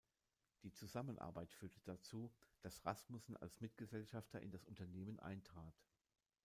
Die 0.63 0.71
Zusammenarbeit 0.73 1.51
führte 1.51 1.79
dazu, 1.83 2.31
dass 2.63 2.83
Rasmussen 2.83 3.37
als 3.37 3.61
Mitgesellschafter 3.61 4.41
in 4.41 4.49
das 4.49 4.65
Unternehmen 4.65 5.19
eintrat. 5.19 5.75